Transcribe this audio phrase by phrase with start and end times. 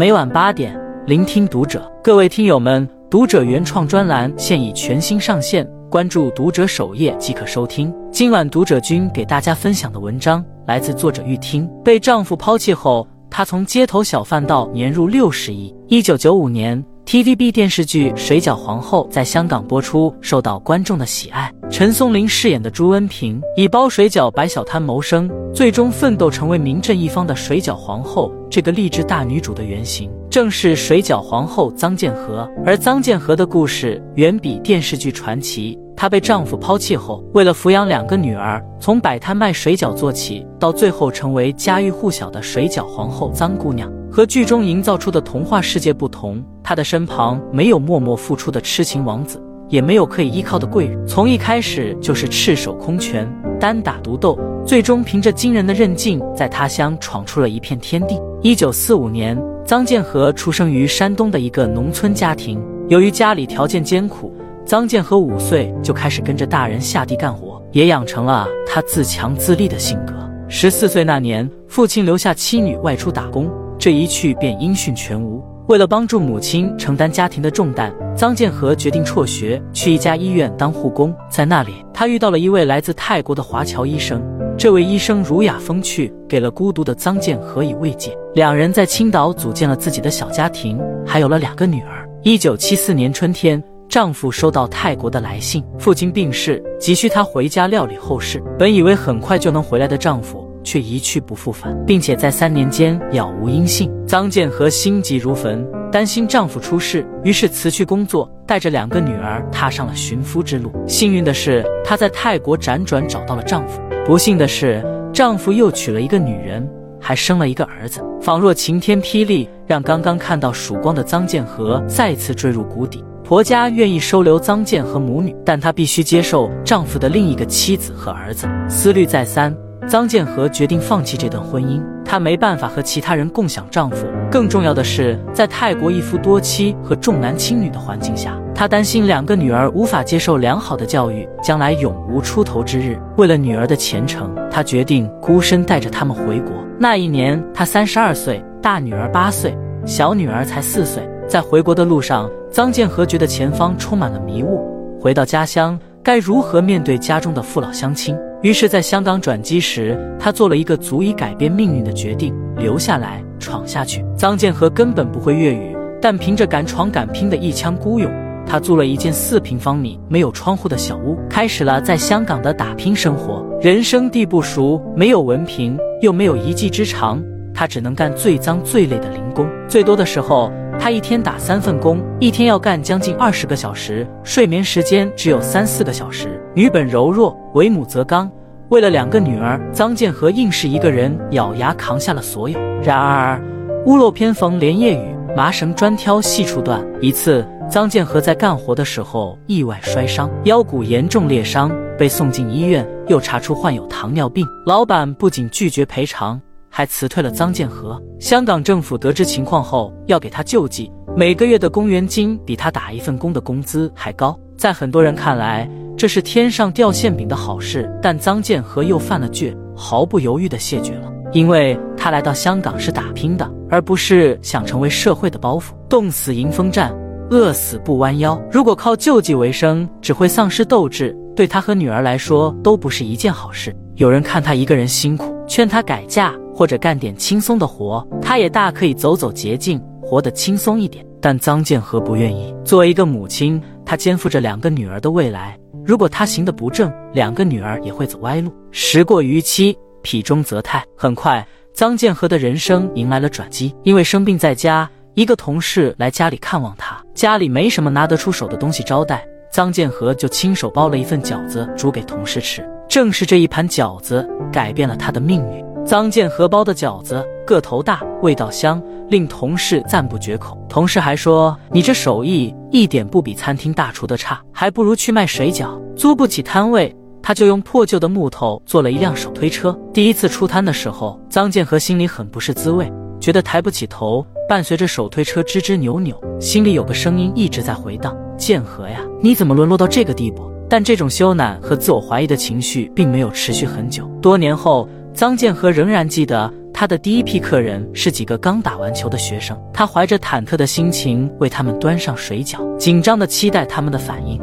[0.00, 0.74] 每晚八点，
[1.06, 1.86] 聆听读者。
[2.02, 7.94] 各位听友们，读者原创专栏现已全新上线，关注读者首页即可收听。
[8.10, 11.68] 今晚读者君给大家分享的文章来自作者玉听。
[11.84, 15.70] 被丈夫抛弃后，她从街头小贩到年入六十亿。
[15.88, 16.82] 一九九五年。
[17.04, 21.52] TVB 电视剧《水饺皇后》在香港播出，受到观众的喜爱。
[21.70, 28.32] 陈松伶饰演的朱恩平以包水饺摆小摊谋生，最终奋斗成为名震一方的水饺皇后。
[28.50, 35.78] 这个励志大女主的原型正是水饺皇后臧建和，而臧建和的故事远比电视剧传奇。
[35.96, 43.90] 她被丈夫抛弃后，为了抚养两个女儿，从摆摊卖水饺做起，到最后成为家喻户晓的水饺皇后臧姑娘。
[44.10, 49.40] 和剧中营造出的童话世界不同，她的身旁没有默默付出的痴情王子，
[49.70, 51.06] 也没有可以依靠的贵人。
[51.06, 53.26] 从一开始就是赤手空拳，
[53.58, 58.20] 单打独斗，最终凭着惊人的韧劲，在他乡闯出了一片天地。
[58.42, 62.62] 一九四五年，臧建和出生于山东的一个农村家庭。
[62.88, 64.34] 由于家里条件艰苦，
[64.66, 70.12] 臧建和五岁就开始跟着大人下地干活，也养成了他自强自立的性格。
[70.48, 73.48] 十四岁那年，父亲留下妻女外出打工。
[73.78, 75.42] 这一去便音讯全无。
[75.70, 81.14] 为了帮助母亲承担家庭的重担，臧建和决定辍学，去一家医院当护工。
[81.30, 84.20] 在那里，他遇到了一位来自泰国的华侨医生。
[84.58, 88.10] 这位医生儒雅风趣，给了孤独的臧建和以慰藉。
[88.34, 92.04] 两人在青岛组建了自己的小家庭，还有了两个女儿。
[92.24, 98.42] 一九七四年春天，丈夫收到泰国的来信，父亲病逝，急需她回家料理后事。
[98.58, 100.49] 本以为很快就能回来的丈夫。
[100.62, 103.90] 却一去不复返，并且在三年间杳无音信。
[104.06, 110.72] 臧建和心急如焚，担心丈夫出事，于是辞去工作，带着两个女儿踏上了寻夫之路。
[110.86, 116.68] 幸运的是，她在泰国辗转找到了丈夫；不幸的是，丈夫又娶了一个女人，
[117.00, 118.00] 还生了一个儿子。
[118.20, 123.04] 仿若晴天霹雳，让刚刚看到曙光的臧建和再次坠入谷底。
[123.22, 128.48] 婆家愿意收留臧建和母女，但她必须接受丈夫的另一个妻子和儿子。
[128.68, 129.56] 思虑再三。
[129.90, 134.06] 臧建和决定放弃这段婚姻，她没办法和其他人共享丈夫。
[134.30, 142.96] 更重要的是，在泰国一夫多妻和重男轻女的环境下，她担心两个女儿无法接受良好的教育，将来永无出头之日。
[143.16, 146.52] 为了女儿的前程，她决定孤身带着他们回国。
[146.78, 151.02] 那一年，她三十二岁，大女儿八岁，小女儿才四岁。
[151.26, 154.64] 在回国的路上，臧建和觉得前方充满了迷雾。
[155.00, 158.16] 回到家乡，该如何面对家中的父老乡亲？
[158.42, 164.02] 于是，在香港转机时，他做了一个足以改变命运的决定：留下来闯下去。
[164.16, 168.10] 臧建和根本不会粤语，但凭着敢闯敢拼的一腔孤勇，
[168.46, 173.46] 他租了一间四平方米、没有窗户的小屋，开始了在香港的打拼生活。
[173.60, 177.22] 人生地不熟，没有文凭，又没有一技之长，
[177.54, 179.46] 他只能干最脏最累的零工。
[179.68, 186.39] 最多的时候，他一天打三份工，一天要干将近二十个小时，睡眠时间只有三四个小时。
[186.52, 188.28] 女本柔弱，为母则刚。
[188.70, 192.58] 为了两个女儿，臧建和硬是一个人咬牙扛下了所有。
[192.82, 193.40] 然而，
[193.86, 196.84] 屋漏偏逢连夜雨，麻绳专挑细处断。
[197.00, 204.44] 一次，臧建和在干活的时候意外摔伤，腰骨严重裂伤，被送进医院，又查出患有糖尿病。
[204.66, 208.00] 老板不仅拒绝赔偿，还辞退了臧建和。
[208.18, 214.36] 香港政府得知情况后，要给他救济，每个月的公园金比他打一份工的工资还高。
[214.56, 215.66] 在很多人看来，
[216.00, 225.72] 这是天上掉馅饼的好事，但臧建和又犯了倔，毫不犹豫地谢绝了，因为他来到香港是打拼的，而不是想成为社会的包袱。
[225.90, 226.90] 冻死迎风站，
[227.28, 228.40] 饿死不弯腰。
[228.50, 233.76] 如果靠救济为生，只会丧失斗志，对他和女儿来说都不是一件好事。
[233.96, 241.04] 有人看他一个人辛苦，劝他改嫁或者干点轻松的活，他也大可以走走捷径，活得轻松一点。
[241.20, 242.54] 但臧建和不愿意。
[242.64, 245.54] 作为一个母亲，她肩负着两个女儿的未来。
[245.90, 248.54] 如果他行得不正，两个女儿也会走歪路。
[248.70, 250.84] 时过逾期，脾中则泰。
[250.96, 253.74] 很快，臧建和的人生迎来了转机。
[253.82, 262.64] 因为生病在家，一个同事来家里看望他，家里没什么拿得出手的东西招待，臧建和就亲手包了一份饺子煮给同事吃。
[262.88, 265.69] 正是这一盘饺子改变了他的命运。
[265.90, 270.56] 臧建和包的饺子个头大，味道香，令同事赞不绝口。
[270.68, 279.76] 同事还说：“你这手艺一点不比餐厅大厨的差，还不如去卖水饺。”租不起摊位，他就用破旧的木头做了一辆手推车。
[279.92, 282.88] 第一次出摊的时候，臧建和心里很不是滋味，
[283.18, 294.08] 觉得抬不起头，伴随着手推车吱吱扭扭，心里有个声音一直在回荡：“建和呀，你怎么沦落到这个地步？”但这种羞赧和自我怀疑的情绪并没有持续很久。
[294.22, 294.88] 多年后。
[295.14, 304.40] 臧建和仍然记得，他的第一批客人是几个刚打完球的学生，他怀着忐忑的心情为他们端上水饺，紧张的期待他们的反应。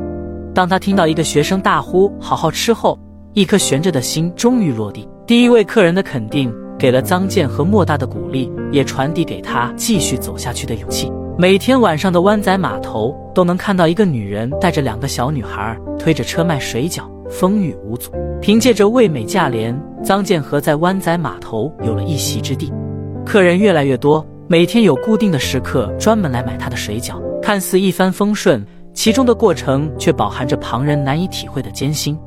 [0.53, 2.99] 当他听到一个学生大呼“好好吃”后，
[3.33, 5.07] 一颗悬着的心终于落地。
[5.25, 11.11] 第一位客人的肯定给了臧建和莫大的鼓励，也传递给他继续走下去的勇气。
[11.37, 18.11] 每天晚上的湾仔码头都能看到一个女人带着两个小女孩推着车卖水饺，风雨无阻。
[18.41, 22.71] 凭借着味美价廉，臧建和在湾仔码头有了一席之地。
[23.25, 28.65] 客人越来越多，每天有固定的食客专门来买他的水饺，看似一帆风顺。
[28.93, 32.17] 其中的过程却饱含着旁人难以体会的艰辛。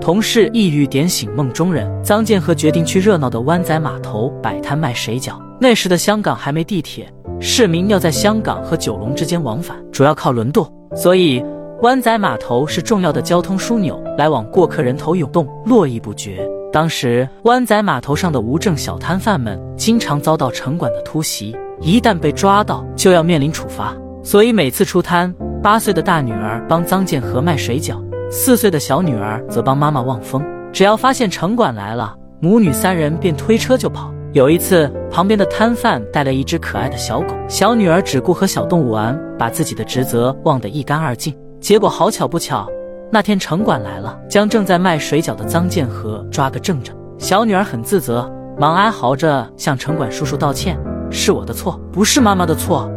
[0.00, 5.32] 同事一语点醒梦中人，臧建和决定去热闹的湾仔码头摆摊卖水饺。
[5.60, 11.44] 那时的香港还没地铁，市民要在香港和九龙之间往返，主要靠轮渡，所以
[11.82, 16.48] 湾仔码头是重要的交通枢纽，来往过客人头涌动，络绎不绝。
[16.72, 25.34] 当时湾仔码头上的无证小摊贩们经常遭到城管的突袭，一旦被抓到，就要面临处罚，所以每次出摊。
[25.60, 27.96] 八岁的大女儿帮臧建和卖水饺，
[28.30, 30.40] 四岁的小女儿则帮妈妈望风。
[30.72, 34.14] 只要发现城管来了，母女三人便推车就跑。
[34.32, 41.34] 有一次，旁边的摊贩带了一只可爱的小狗，小女儿只顾和小动物玩，把自己的职责忘得一干二净。
[41.62, 42.66] 结果好巧不巧，
[43.08, 46.92] 那天城管来了，将正在卖水饺的臧建和抓个正着。
[47.18, 48.28] 小女儿很自责，
[48.58, 50.76] 忙哀嚎着向城管叔叔道歉
[51.08, 52.90] ：“是我的错，不是妈妈的错。”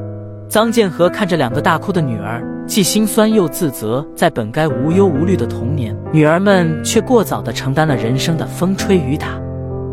[0.50, 2.44] 臧建和看着两个大哭的女儿。
[2.66, 9.28] 既心酸又自责，在本该无忧无虑的童年，女儿们却过早地承担了人生的风吹雨打。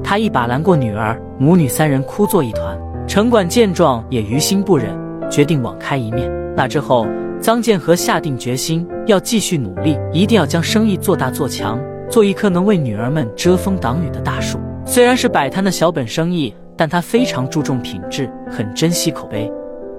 [0.03, 2.75] 他一把拦过女儿，母女三人哭作一团。
[3.07, 4.99] 城管见状也于心不忍，
[5.31, 6.33] 决定网开一面。
[6.57, 7.07] 那之后，
[7.43, 11.77] 臧建和下定决心要继续努力，一定要将生意做大做强，
[12.09, 14.61] 做一棵能为女儿们遮风挡雨的大树。
[14.87, 19.50] 虽然是摆摊的小本生意，但他非常注重品质，很珍惜口碑。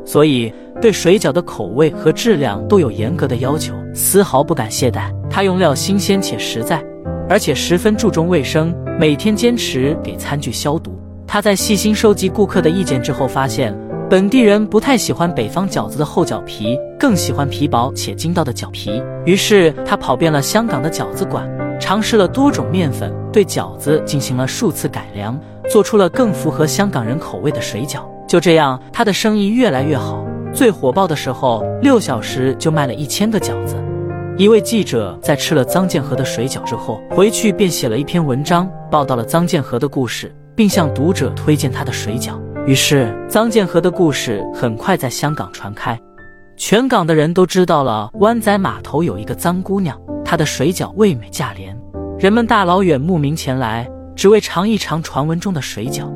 [0.05, 5.11] 所以，对水饺的口味和质量都有严格的要求，丝毫不敢懈怠。
[5.29, 6.81] 他用料新鲜且实在，
[7.27, 10.97] 而且十分注重卫生，每天坚持给餐具消毒。
[11.27, 13.75] 他在细心收集顾客的意见之后，发现
[14.09, 19.01] 本地人不太喜欢北方饺子的厚饺皮，更喜欢皮薄且筋道的饺皮。
[19.25, 28.01] 于是，他跑遍了香港的饺子馆，尝试了多种面粉，对饺子进行了数次改良，做出了更符合香港人口味的水饺。
[28.27, 30.23] 就这样，他的生意越来越好。
[30.53, 33.75] 最火爆的时候，六小时就卖了一千个饺子。
[34.37, 42.33] 一位记者在吃了臧建和的水饺之后，回去便写了一篇文章，报道了臧建和的故事，并向读者推荐他的水饺。
[42.65, 45.99] 于是，臧建和的故事很快在香港传开，
[46.55, 51.77] 全港的人都知道了湾仔码头有一个臧姑娘，她的水饺味美价廉，
[52.17, 56.09] 人们大老远慕名前来，只为尝一尝传闻中的水饺。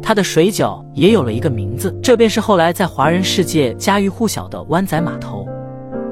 [0.00, 5.44] 他的水饺也有了一个名字，这便是后来在华人世界家喻户晓的湾仔码头。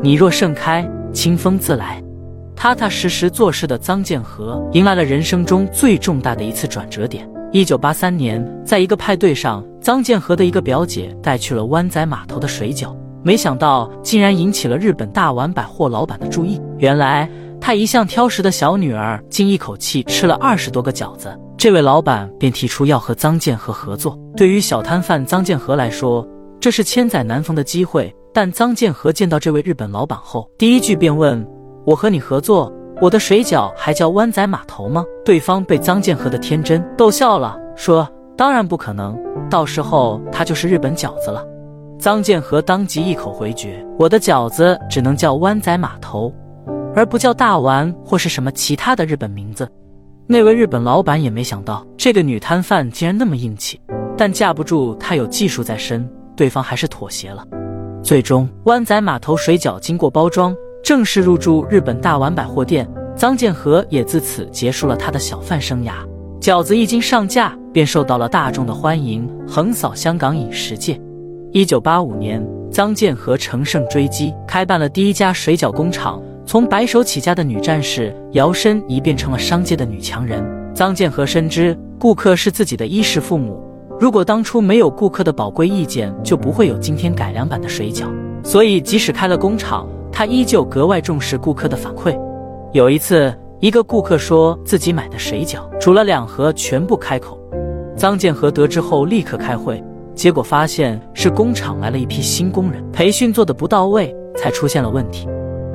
[0.02, 2.02] 你若盛开，清风自来。
[2.56, 7.30] 踏踏实实做事的臧建和迎来了人生中最重大的一次转折点。
[7.52, 16.60] 一九八三年，在一个派对上，臧建和的一个表姐带去了湾仔码头的水饺，没想到竟然引起了日本大丸百货老板的注意。
[16.78, 21.34] 原来，他一向挑食的小女儿竟一口气吃了二十多个饺子。
[21.56, 24.18] 这位老板便提出要和臧建和合作。
[24.36, 26.26] 对于小摊贩臧建和来说，
[26.60, 28.14] 这是千载难逢的机会。
[28.34, 31.42] 但臧建和见到这位日本老板后，第一句便问
[31.86, 39.18] ：“我和你合作，我的水饺还叫湾仔码头吗？”对方被臧建和的天真逗笑了，说：“当然不可能，
[39.50, 41.44] 到时候它就是日本饺子了。”
[41.98, 46.32] 臧建和当即一口回绝：“我的饺子只能叫湾仔码头，
[46.94, 49.66] 而不叫大丸或是什么其他的日本名字。”
[50.28, 53.80] 那位日本老板也没想到这个女摊贩竟然那么硬气，
[54.16, 57.44] 但架不住她有技术在身，对方还是妥协了。
[58.02, 60.54] 最终，湾仔码头水饺经过包装，
[60.86, 62.88] 正式入驻日本大丸百货店，
[63.18, 65.94] 臧建和也自此结束了他的小贩生涯。
[66.40, 70.96] 饺子一经上架，便受到了大众的欢迎，横扫香港饮食界。
[71.50, 72.40] 一九八五年，
[72.70, 76.22] 臧建和乘胜追击，开办了第一家水饺工厂。
[76.46, 80.40] 从白手起家的女战士，摇身一变成了商界的女强人。
[80.72, 83.60] 臧建和深知，顾客是自己的衣食父母。
[83.98, 88.04] 如果当初没有顾客的宝贵意见，就不会有今天改良版的水饺。
[88.44, 92.18] 所以，即使开了工厂，他依旧格外重视顾客的反馈。
[92.72, 97.38] 有一次，一个顾客说自己买的水饺煮了两盒，全部开口。
[97.98, 105.28] 臧建和得知后，立刻开会，结果发现是工厂来了一批新工人，培训做的不到位，才出现了问题。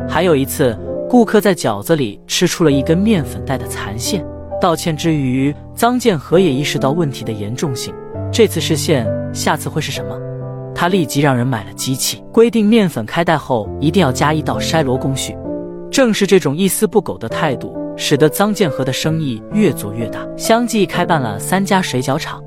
[0.09, 0.75] 还有一次，
[1.07, 4.25] 顾客在饺子里吃出了一根面粉袋的残线。
[4.59, 7.93] 道歉之余，臧建和也意识到问题的严重性，
[8.31, 10.19] 这次是线，下次会是什么？
[10.81, 15.37] 他立即让人买了机器，规定面粉开袋后一定要加一道筛罗工序。
[15.91, 22.41] 正是这种一丝不苟的态度，使得臧建和的生意越做越大，相继开办了三家水饺厂。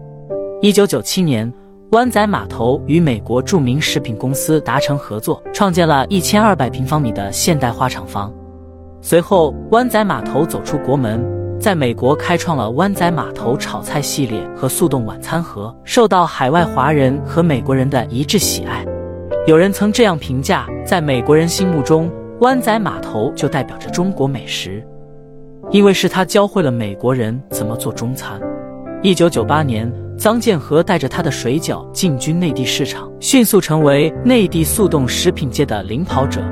[0.61, 1.49] 一九九七年，
[1.93, 8.35] 湾仔码头与美国著名食品公司达成合作，创建了一千二百平方米的现代化厂房。
[9.01, 11.25] 随后，湾仔码头走出国门，
[11.65, 18.85] 在美国开创了湾仔码头炒菜系列和速冻晚餐盒，受到海外华人和美国人的一致喜爱。
[19.47, 24.87] 有人曾这样评价：在美国人心目中，湾仔码头就代表着中国美食，
[25.71, 28.39] 因为是他教会了美国人怎么做中餐。
[29.03, 36.43] 一九九八年，臧建和带着他的水饺进军内地市场，迅速成为内地速冻食品界的领跑者。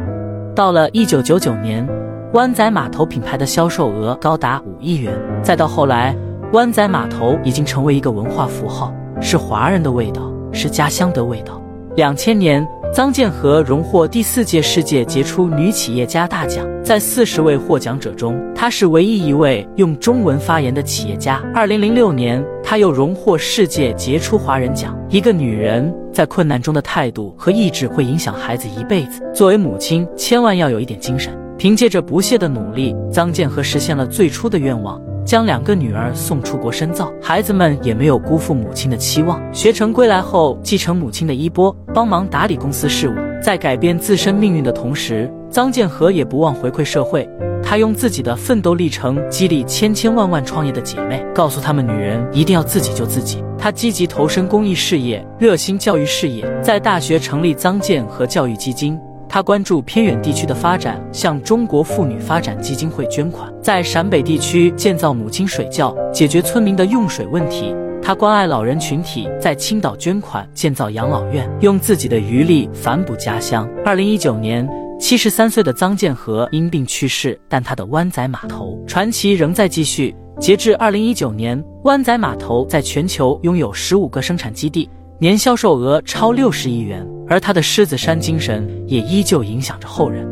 [0.57, 1.87] 到了一九九九年。
[2.33, 5.13] 湾仔码头品牌的销售额高达五亿元，
[5.43, 6.17] 再到后来，
[6.55, 11.63] 湾仔码头已经成为一个文化符号，是华人的味道，是家乡的味道。
[11.95, 21.39] 两千年，臧建和荣获第四届世界杰出女企业家大奖，在四十位获奖者中，她是唯一一位用中文发言的企业家。
[21.55, 24.99] 二零零六年，她又荣获世界杰出华人奖。
[25.11, 29.23] 一个女人在困难中的态度和意志会影响孩子一辈子。
[29.35, 31.31] 作为母亲，千万要有一点精神。
[31.63, 37.13] 凭借着不懈的努力，臧建和实现了最初的愿望，将两个女儿送出国深造。
[37.23, 39.41] 孩子们也没有辜负母亲的期望。
[39.55, 43.13] 学成归来后，继承母亲的衣钵，帮忙打理公司事务。
[43.41, 47.31] 在改变自身命运的同时，臧建和也不忘回馈社会。
[47.63, 53.41] 他用自己的奋斗历程激励千千万万创业的姐妹，告诉她们女人一定要自己救自己。
[53.57, 58.99] 他积极投身公益事业，热心教育事业，在大学成立臧建和教育基金。
[59.33, 67.75] 他关注偏远地区的发展，向中国妇女发展基金会捐款，在陕北地区建造母亲水窖，解决村民的用水问题。
[68.03, 73.67] 他关爱老人群体，在青岛捐款建造养老院，用自己的余力反哺家乡。
[73.87, 74.69] 二零一九年，
[75.01, 80.15] 七十三岁的臧建和因病去世，但他的湾仔码头传奇仍在继续。
[80.39, 84.91] 截至二零一九年，湾仔码头在全球拥有十五个生产基地。
[85.23, 90.29] 年销售额超六十亿元，而他的狮子山精神也依旧影响着后人。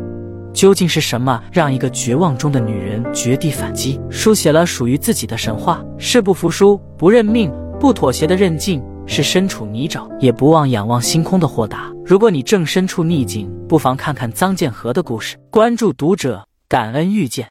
[0.53, 5.81] 究竟是什么让一个绝望中的女人绝地反击，书写了属于自己的神话？
[5.97, 11.89] 誓不服输、不认命、不妥协的韧劲，是身处泥沼也不忘仰望星空的豁达。
[12.05, 15.37] 如果你正身处逆境，不妨看看臧建和的故事。
[15.49, 17.47] 关注读者，感恩遇见。